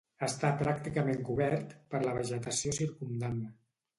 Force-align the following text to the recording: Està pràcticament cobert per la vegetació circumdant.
Està 0.27 0.49
pràcticament 0.61 1.19
cobert 1.27 1.75
per 1.93 2.01
la 2.05 2.15
vegetació 2.17 2.75
circumdant. 2.81 3.37